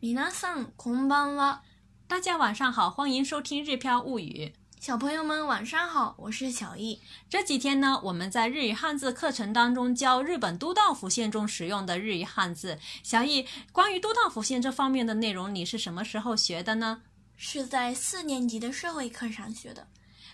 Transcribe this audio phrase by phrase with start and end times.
[0.00, 1.60] 皆さんこんばんは。
[2.08, 4.52] 大家晚上好，欢迎收听《日飘物语》。
[4.78, 7.00] 小朋友们晚上好，我是小易。
[7.28, 12.78] 这几天呢，我们在日语汉字课程当中教日本都道府县中使用的日语汉字。
[13.02, 17.02] 小易，关于都道府县这方面的内容，你是什么时候学的呢？
[17.36, 19.88] 是在四年级的社会课上学的。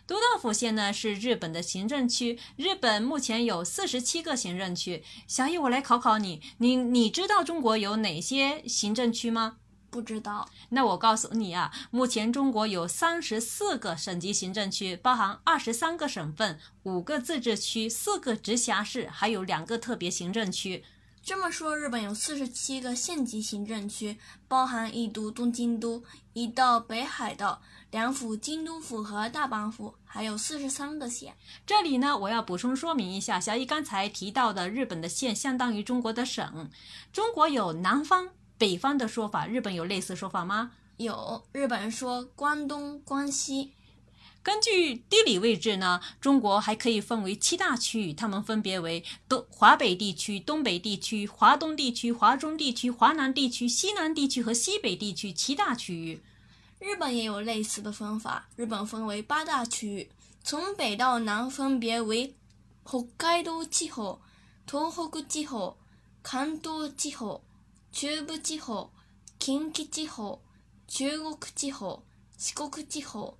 [0.08, 2.40] 都道府县呢是日本的行政区。
[2.56, 5.04] 日本目前有四十七个行政区。
[5.28, 9.58] 小易，我来考考你，你你知道中国有哪些行政区吗？
[9.90, 10.48] 不知道。
[10.70, 20.86] 那我告诉你啊，目前中国有三十四个省级行政区，包含二十三个省份、五个自治区、四个直辖市，还有两个特别行政区。
[21.22, 24.18] 这么说，日本有四十七个县级行政区，
[24.48, 27.62] 包含一都东京都、一道北海道。
[27.92, 31.34] 两府京都府和大阪府，还有四十三个县。
[31.66, 36.70] 这里呢，我要补充说明一下，小易刚才提到的日本的县相当于中国的省。
[37.14, 40.72] 中国有南方、北方的说法，日本有类似说法吗？
[40.98, 43.72] 有，日本人说关东、关西。
[44.44, 56.22] 根据地理位置呢，中国还可以分为七大区域，它们分别为东华北地区、东北地区、华东地区、华中地区、华南地区、西南地区和西北地区七大区域。
[56.80, 58.48] 日本也有类似的方法。
[58.56, 60.10] 日本分为八大区域，
[60.44, 62.36] 从北到南分别为：
[62.84, 64.22] 北海道气候、
[64.70, 65.76] 東北地方、
[66.24, 67.42] 関東地方、
[67.92, 68.92] 中部地方、
[69.40, 70.40] 近畿地方、
[70.88, 72.04] 中国地方、
[72.38, 73.36] 四国气候、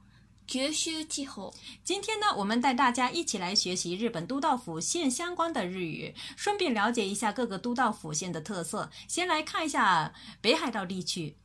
[0.48, 1.54] 九州气候。
[1.84, 8.90] 今天呢，我们带大家一起来学习日本都道府县相关的日语，顺便了解一下各个都道府县的特色。
[9.08, 11.38] 先来看一下北海道地区。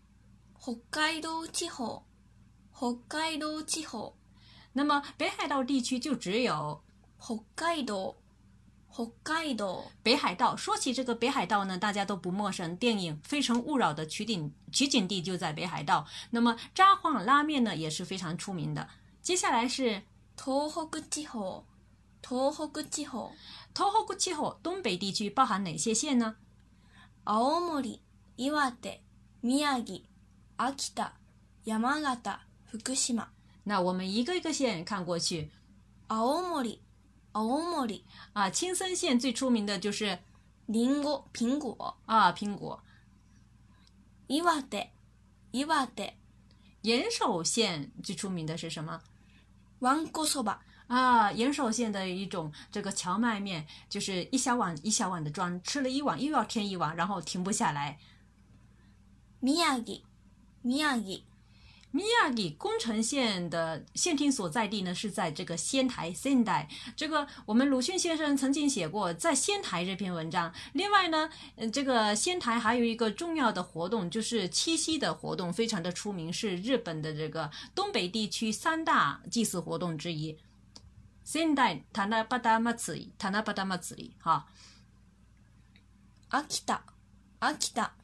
[0.65, 2.05] 北海道地方，
[2.79, 4.13] 北海道地方。
[4.75, 6.81] 那么北海道地区就只有
[7.25, 8.15] 北海道，
[8.95, 10.55] 北海道，北海道。
[10.57, 12.77] 说起这个北海道呢，大家都不陌生。
[12.77, 16.07] 电影《非诚勿扰》的取景取景地就在北海道。
[16.31, 18.89] 那么札幌拉面呢也是非常出名的。
[19.21, 20.05] 接下来是
[20.39, 21.65] 東北地方，
[22.25, 23.33] 東北地方，
[23.75, 26.37] 東北地方，东北地区包含哪些县呢？
[27.27, 28.01] 青森、
[28.37, 28.57] 岩手、
[29.43, 30.03] 宮城。
[30.62, 31.12] 秋田、
[31.64, 32.30] 山形、
[32.72, 33.28] 福島。
[33.64, 35.50] 那我们一个一个县看过去。
[36.10, 36.18] 青
[36.64, 36.80] 森。
[37.34, 37.44] 青
[37.86, 38.02] 森
[38.34, 40.18] 啊，青森县最出名的就是
[40.68, 42.82] リンゴ苹果啊，苹果。
[44.28, 44.88] 岩手，
[45.52, 46.14] 岩手。
[46.82, 49.02] 岩手县最出名的是什么？
[49.82, 58.00] わんこそば啊，岩手县的一种这个荞麦面，就是一小碗一小碗的装，吃了一碗又要添一碗，然后停不下来。
[59.42, 60.02] 宮城，
[60.65, 61.25] 米亚底，
[61.91, 66.69] 米亚底宫城县的县厅所在地呢，是在这个仙台 （Sendai）。
[66.95, 70.55] 这个我们鲁迅先生曾经写过在仙台这篇文章。
[70.75, 80.39] 另外呢，嗯，这个仙台还有一个重要的活动，就是七夕的活动，非常的出名，是日本的这个东北地区三大祭祀活动之一。
[81.25, 83.79] 仙台塔那巴达 Tanabata m
[84.21, 84.47] 哈
[86.29, 86.85] 阿 k 达，
[87.41, 87.97] 阿 a 达。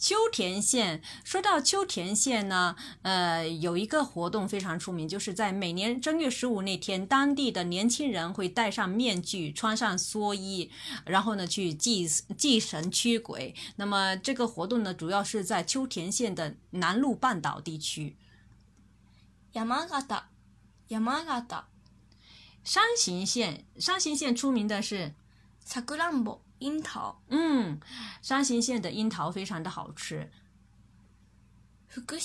[0.00, 10.70] 秋田县，说到秋田县呢，呃，有一个活动非常出名，就是在每年正月十五那天，当地的年轻人会戴上面具，穿上蓑衣，
[11.06, 12.06] 然后呢去祭
[12.36, 13.54] 祭神驱鬼。
[13.76, 18.16] 那么这个活动呢，主要是在秋田县的南陆半岛地区。
[19.54, 20.04] 山形，
[20.90, 21.06] 山
[21.46, 21.64] 形，
[22.62, 25.14] 山形县，山形县出名的是
[25.66, 26.40] さくらんぼ。
[26.61, 27.79] 樱桃，嗯，
[28.21, 30.31] 山形县的樱桃非常的好吃。
[31.87, 32.17] 福冈，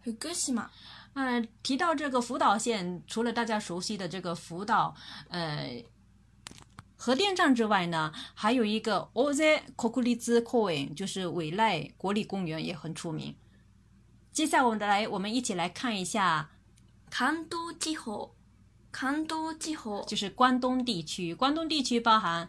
[0.00, 0.10] 福
[0.52, 0.70] 玛，
[1.14, 4.94] 呃，提到这个福岛县，除了大家熟悉的这个福岛，
[5.28, 5.84] 呃，
[6.96, 13.36] 核电站之外呢，还有一个 Oze k o k i z Coin，就是委赖国立公园也很出名。
[14.32, 16.50] 接下来我们来，我们一起来看一下
[17.16, 18.30] 关东地方，
[18.98, 22.48] 关东地方就是关东地区，关东地区包含。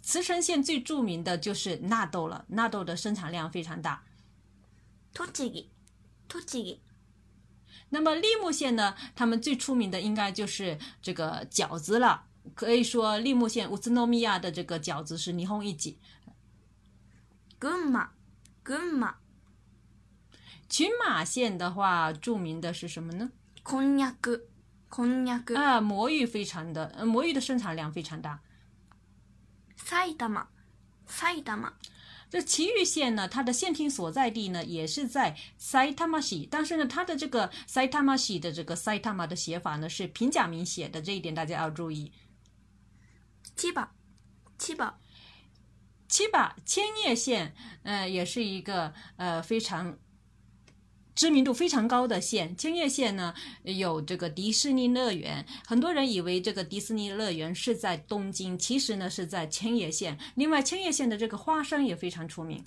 [0.00, 4.02] 茨城县最著名的就是纳豆了，纳豆的生产量非常大。
[5.12, 5.32] 栃木
[6.26, 6.78] 栃木，
[7.90, 8.94] 那么利木县呢？
[9.14, 15.94] 他们最出名的应该就是这个饺子了，可以说利木县乌兹诺米亚的这个饺子是霓虹一绝。
[17.59, 18.11] 群马，
[18.65, 19.15] 群马。
[20.69, 23.31] 群马县的话，著名的是什么呢？
[23.63, 24.41] こんにゃく，
[24.89, 25.55] こんにゃく。
[25.55, 28.41] 啊，魔芋非常的，魔芋的生产量非常大。
[29.77, 30.47] 埼玉，
[31.07, 31.73] 埼玉。
[32.29, 42.11] 这埼玉县呢，它的县厅所在地呢也是在 Saitama 市，但是呢，它的这个 Saitama 市的这个 Saitama 的写法呢是平假名写的，这一点大家要注意。
[43.55, 43.87] 千葉
[44.57, 44.95] 千葉
[46.08, 49.94] 七百千叶县，呃，也是一个呃非常
[51.14, 52.56] 知名度非常高的县。
[52.56, 60.18] 千叶县呢有这个迪士尼乐园，很多人以为这个迪士尼乐园是在东京，其实呢是在千叶县。
[60.34, 62.64] 另外，千叶县的这个花生也非常出名。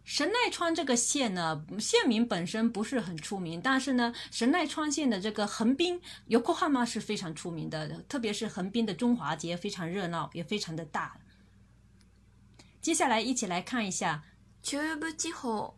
[0.07, 11.19] 神奈川这个县呢，县名本身不是很出名，但是呢，神奈川县的这个横滨、Yokohama 是非常出名的，特别是横滨的中华街非常热闹，也非常的大。
[12.83, 14.23] 接下来一起来看一下。
[14.63, 15.75] 中部地方。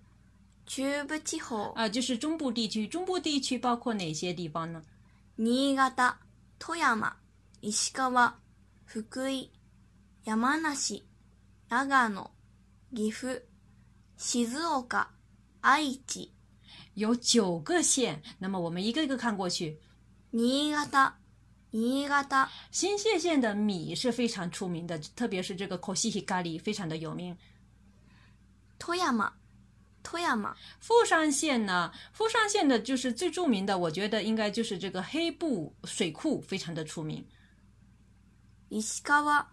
[0.66, 1.70] 中部地方。
[1.74, 4.82] 啊，就是中部地区，中部地区包括哪些地方呢？
[5.36, 6.14] 新潟、
[6.58, 7.16] 富山。
[7.62, 8.38] 石川、
[8.84, 9.50] 福井、
[10.24, 11.04] 山梨、
[11.68, 12.30] 長野、
[12.94, 13.42] 岐阜、
[14.16, 15.08] 静岡、
[15.62, 16.30] 愛知，
[16.94, 18.22] 有九个县。
[18.38, 19.78] 那么我们一个一个看过去。
[22.70, 27.36] 新泻县的米是非常出名的，特别是这个烤西西咖喱，非常的有名。
[30.78, 37.26] 富山县呢，富山县的就是最著名的，我觉得应该就是这个黑布水库，非常的出名。
[38.70, 39.46] 石川，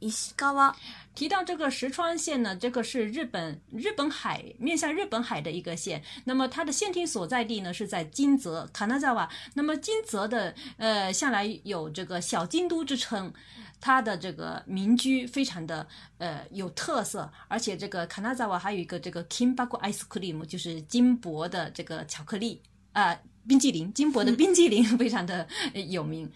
[0.00, 0.74] 石川
[1.14, 6.02] 提到这个石川县呢，这个是日本日本海面向日本海的一个县。
[6.24, 9.28] 那么它的县厅所在地呢是在金泽卡纳扎瓦。
[9.54, 13.32] 那么金泽的呃向来有这个小京都之称，
[13.80, 15.86] 它的这个民居非常的
[16.18, 22.60] 呃有特色，而且这个卡纳扎瓦还有一个这个金 cream，就是金箔的这个巧克力
[22.90, 23.16] 啊
[23.46, 25.46] 冰激凌，金箔的冰激凌非常的
[25.88, 26.28] 有名。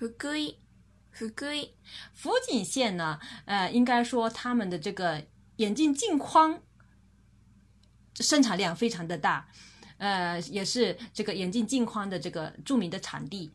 [0.00, 0.56] 福贵。
[1.12, 1.74] 福贵，
[2.14, 3.20] 福井县呢？
[3.44, 5.22] 呃，应该说他们的这个
[5.56, 6.62] 眼镜镜框
[8.14, 9.46] 生产量非常的大，
[9.98, 13.52] 呃，也是这个眼镜镜框的这个著名的产地。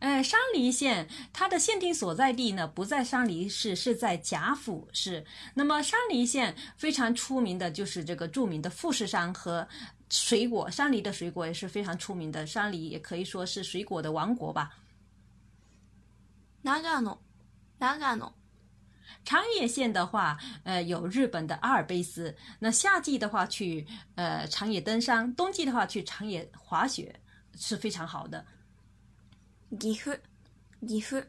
[0.00, 5.24] 呃，山梨县，它的限定所在地呢不在山梨市，是在甲府市。
[5.54, 9.66] 那么山梨县非常出名的就是这个著名的富士山和
[10.10, 14.70] 水果，山梨的水果也是非常出名的，山梨也可以说是水果的王国吧。
[19.24, 23.86] 长野县的话，呃，有日本的阿尔卑斯，那夏季的话去
[24.16, 27.14] 呃长野登山，冬季的话去长野滑雪
[27.56, 28.44] 是非常好的。
[29.78, 30.14] 岐阜，
[30.86, 31.24] 岐阜。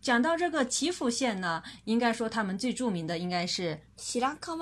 [0.00, 4.58] 讲到这个岐阜县呢，应该说他们最著名的应该是白川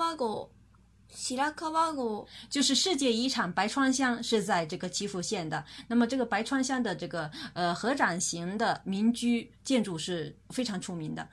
[1.95, 5.65] 乡，就是世界遗产白川乡是在这个岐阜县的。
[5.87, 11.27] 那么这个白川乡的这个呃合掌型的民居建筑是非常出名的。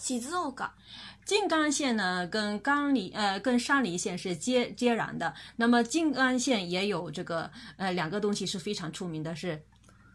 [0.00, 0.30] 其次，
[1.24, 5.34] 静冈县呢，跟冈里呃，跟山梨县是接接壤的。
[5.56, 9.64] 那么，静冈县也有这个呃两个东西是非常出名的，是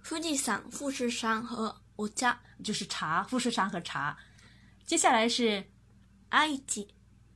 [0.04, 1.82] 富士山、富士山和
[2.16, 3.24] 茶，就是茶。
[3.24, 4.18] 富士山和茶。
[4.86, 5.64] 接下来是
[6.30, 6.88] 爱知，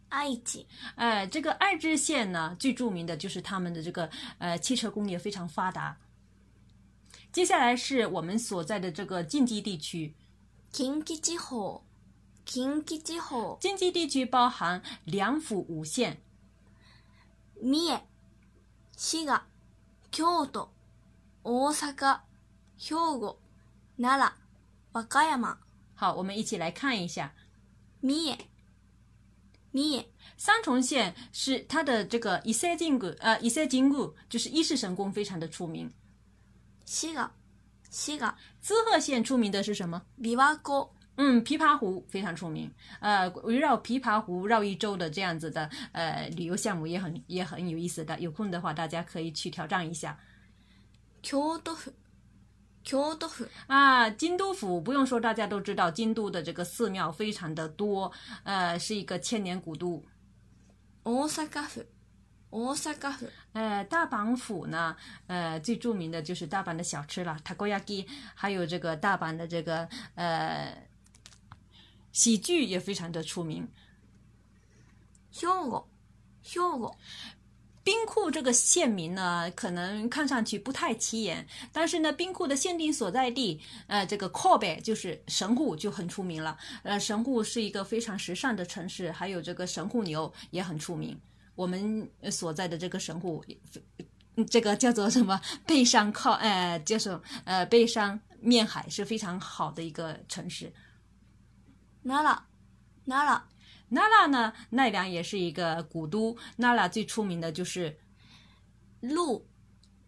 [0.10, 4.10] 爱知，呃，这个爱知县呢，最著名的就是他们的这个
[4.40, 5.98] 呃汽车工业非常发达。
[7.32, 10.16] 接下来是我们所在的这个近畿地区，
[10.72, 11.86] 近畿之后。
[12.46, 16.22] 近畿地方，近畿地区包含两府五县：，
[17.58, 18.00] 三重、
[18.96, 19.42] 滋贺、
[20.12, 20.72] 京都、
[21.44, 22.20] 大阪、
[22.78, 23.40] 兵库、
[23.96, 24.32] 奈良、
[24.92, 25.58] 和歌山。
[25.96, 27.34] 好，我们一起来看一下：
[30.38, 35.92] 三重县是它的这个伊势神宫，呃，伊势神宫就是伊势神宫非常的出名。
[38.62, 40.04] 滋贺县出名的是什么？
[40.22, 40.95] 比瓦国。
[41.18, 42.70] 嗯，琵琶湖非常出名，
[43.00, 50.18] 呃，围绕琵琶湖绕一周的这样子的呃旅游项目也很也很有意思的，有空的话大家可以去挑战一下。
[51.22, 51.92] 京都府，
[52.84, 58.12] 京都府啊，京都府不用说，大家都知道京都的这个寺庙非常的多，
[58.44, 60.04] 呃，是一个千年古都。
[61.06, 61.84] 大阪府，
[62.52, 64.96] 大阪府，呃，大阪府呢，
[65.28, 68.06] 呃，最著名的就是大阪的小吃了，塔锅鸭鸡，
[68.36, 70.76] 还有这个大阪的这个呃。
[72.16, 73.68] 喜剧也非常的出名，
[75.34, 75.86] 笑过，
[76.42, 76.96] 笑过。
[77.84, 86.58] 兵库这个县名呢，可能看上去不太起眼，但是呢，兵库的限定所在地，呃，这个靠北就是神户就很出名了。
[86.84, 91.20] 呃，神户是一个非常时尚的城市，还有这个神户牛也很出名。
[91.54, 93.44] 我们所在的这个神户，
[94.50, 95.40] 这个叫做什么？
[95.68, 100.72] 背山靠，呃，就是呃，背山面海是非常好的一个城市。
[102.08, 102.46] 娜良，
[103.06, 103.48] 娜良，
[103.90, 104.54] 娜良呢？
[104.70, 106.38] 奈良也是一个古都。
[106.58, 107.98] 娜良最出名的就是
[109.02, 109.48] 鹿，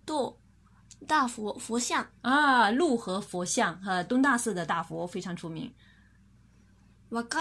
[0.06, 0.38] 杜。
[1.08, 5.72] 大佛佛像啊，鹿和佛像和东大寺的大佛非常出名。
[7.10, 7.40] 和歌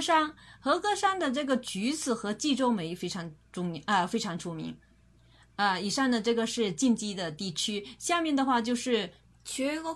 [0.00, 4.74] 山，和歌山的这个橘子和冀州梅非常著名啊，非常出名
[5.56, 5.78] 啊。
[5.78, 9.12] 以上的这个是近畿的地区，下面的话就是。
[9.42, 9.94] 全国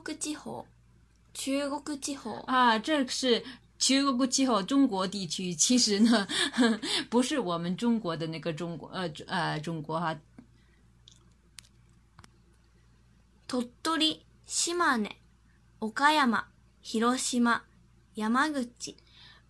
[1.35, 3.45] 中国气候啊，这是
[3.77, 4.63] 全国气候。
[4.63, 6.27] 中国地区其实呢，
[7.11, 10.17] 不是我们中国的那个中国，呃呃，中国哈。
[13.47, 14.01] 鳥取島根
[15.81, 16.41] 岡山
[16.83, 17.19] 広島
[18.17, 18.61] 山口，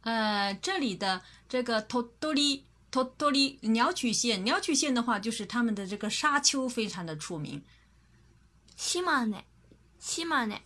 [0.03, 7.63] 呃，这里的这个鳥取鳥取鸟取县，鸟取县的话，就是他们的这个沙丘非常的出名。
[8.77, 9.45] 島根
[10.01, 10.59] 島根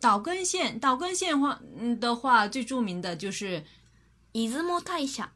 [0.00, 1.60] 岛根县，岛根县话
[2.00, 3.64] 的话，最著名的就是
[4.32, 5.30] 伊织摩太下，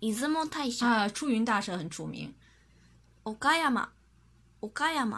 [0.00, 2.34] 伊织摩太下啊，出云大社很出名。
[3.24, 3.72] 岡山
[4.60, 5.08] 岡山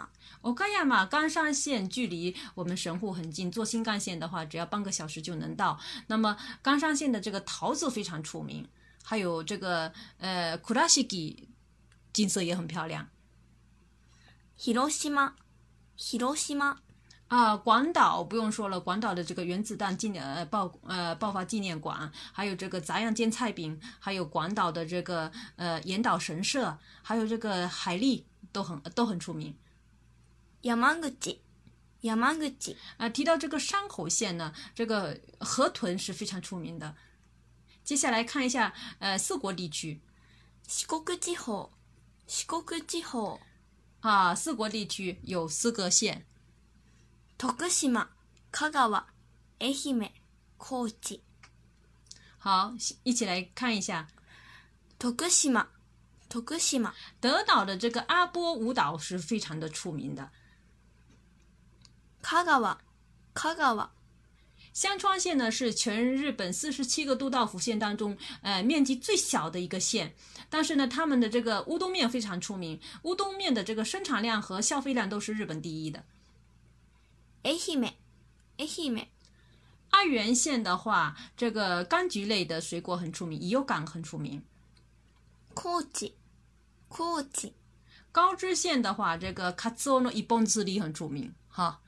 [0.41, 5.77] 岡山冈山县距离我们神户很近，坐新干线的话，只要半个小时就能到。
[6.07, 8.65] 那么冈山县的这个桃子非常出名，
[9.03, 11.49] 还有这个呃，苦拉西给
[12.13, 13.09] 景色也很漂亮。。
[17.27, 29.55] 啊，广岛不用说了，广岛的这个原子弹纪念呃爆呃爆发纪念馆，还有这个杂样煎菜饼，还有广岛的这个呃岩岛神社，还有这个海力都很都很出名。
[30.61, 32.75] 山口口。
[32.97, 36.93] 啊，提到这个山口县呢，这个河豚是非常出名的。
[37.83, 39.99] 接下来看一下呃四国地区。
[43.99, 46.23] 啊，四国地区有四个县。
[47.37, 48.09] 徳島、
[48.49, 49.07] 香川、
[49.59, 50.09] 愛媛、
[50.57, 51.19] 高知，
[52.37, 52.73] 好，
[53.03, 54.07] 一起来看一下。
[54.97, 55.65] 徳島、
[56.29, 56.93] 徳島。
[57.19, 60.31] 德岛的这个阿波舞蹈是非常的出名的。
[64.73, 70.15] 香川县呢是全日本四十七个都道府县当中，呃，面积最小的一个县。
[70.49, 76.05] 但是呢，他们的这个乌冬面非常出名，乌冬面的这个生产量和消费量都是日本第一的。
[77.44, 77.94] 爱媛，
[78.58, 79.08] 爱媛。
[79.90, 84.42] 爱媛县的话，这个柑橘类的水果很出名，伊予柑很出名。
[85.52, 86.12] 高知，
[86.88, 87.52] 高知。
[88.12, 91.80] 高知县的话，这个カツオの一本之里很出名，哈。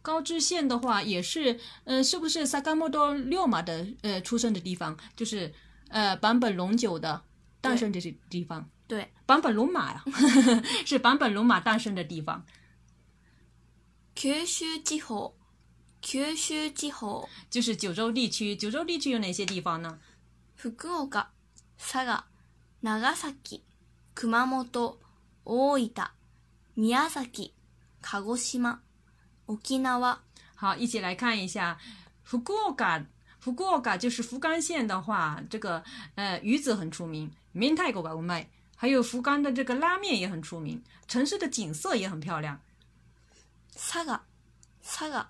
[0.00, 4.96] 高知县的话，也是，嗯，是不是萨冈莫多六马的呃出生的地方？
[5.16, 5.52] 就是
[5.88, 7.22] 呃坂本龙九的
[7.60, 8.68] 诞生的地方。
[8.86, 10.04] 对，坂本龙马呀，
[10.86, 12.46] 是坂本龙马诞生的地方。
[14.14, 15.32] 九州地方，
[16.00, 18.56] 九州地方就是九州地区。
[18.56, 19.98] 九州地区有哪些地方呢？
[20.56, 21.26] 福岡、
[21.76, 22.22] 佐賀、
[22.80, 23.62] 長崎、
[24.14, 24.98] 熊本、
[25.44, 26.00] 大分、
[26.76, 27.52] 宮崎、
[28.02, 28.78] 鹿児島、
[29.46, 30.18] 沖縄。
[30.56, 31.78] 好，一起来看一下
[32.24, 33.06] 福岡。
[33.40, 35.82] 福岡就是福冈县的话，这个
[36.16, 38.46] 呃鱼子很出名，明太子がうまい。
[38.76, 42.60] 还有福冈的这个拉面也很出名，城市的景色也很漂亮。
[43.75, 44.23] 萨嘎，
[44.81, 45.29] 萨嘎。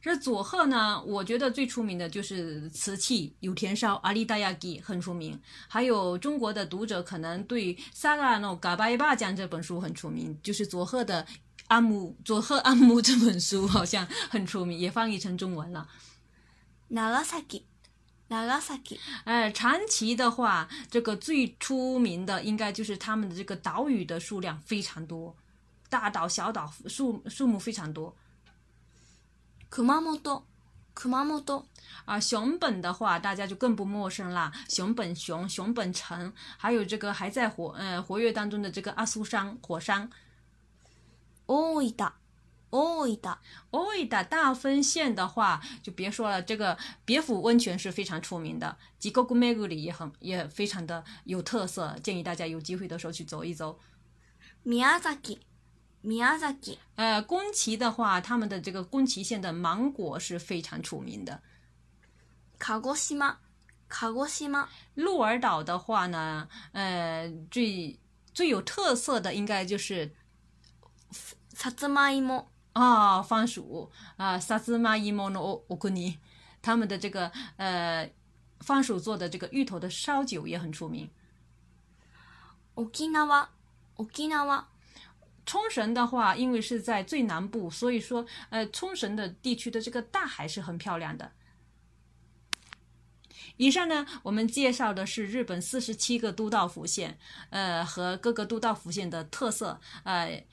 [0.00, 1.02] 这佐贺呢？
[1.04, 5.38] 我觉得最出名的就是瓷器，有田烧、阿里达亚吉很出名。
[5.66, 11.24] 还有中国的读者可能对《萨嘎诺嘎巴伊巴》讲这本书很出名，就是佐贺的
[11.66, 15.86] 《阿姆佐贺阿姆这本书好像很出名，也翻译成中文了。
[16.88, 17.66] 那拉萨吉，
[18.28, 18.80] 那拉萨
[19.52, 25.36] 长崎的话，这个最出名的应该就是他们的这个岛屿的数量非常多。
[25.88, 28.14] 大岛、小岛数树木非常多。
[29.70, 29.86] 熊
[32.58, 34.50] 本的话，大家就更不陌生啦。
[34.68, 40.08] 熊本熊、熊本城，还有这个还在活嗯活跃当中的这个阿苏山火山。
[44.28, 53.78] 大分县的话，就别说了，这个别府温泉是非常出名的，吉沟古美谷里也很也非常的有特色，建议大家有机会的时候去走一走。
[56.03, 61.41] 宮崎，呃，宫崎的话，他们的这个宫崎县的芒果是非常出名的。
[62.59, 63.35] 鹿児島，
[63.89, 67.99] 鹿児島、鹿儿岛的话呢，呃，最
[68.33, 70.11] 最有特色的应该就是
[71.53, 76.17] さつまいも、啊番薯啊，萨兹玛伊莫诺欧库尼，
[76.61, 78.09] 他们的这个呃
[78.59, 81.09] 番薯做的这个芋头的烧酒也很出名。
[82.75, 83.47] 沖縄、
[83.95, 84.63] 沖縄、
[85.48, 91.32] 冲绳的话，因为是在最南部，所以说，呃，冲绳的地区的这个大海是很漂亮的。
[93.56, 100.44] 以上呢，我们介绍的是日本四十七个都道府县，呃，和各个都道府县的特色，呃。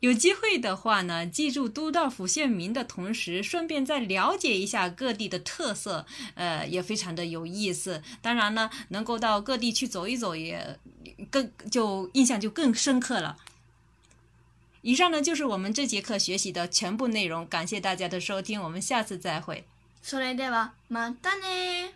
[0.00, 8.02] 有机会的话呢，记住都道府县名的同时，顺便再了解一下各地的特色，呃，也非常的有意思。
[8.20, 10.78] 当然呢，能够到各地去走一走，也
[11.30, 13.36] 更就印象就更深刻了。
[14.80, 19.62] 以上呢就是我们这节课学习的全部内容，感谢大家的收听，我们下次再会。
[20.04, 21.92] それではまたね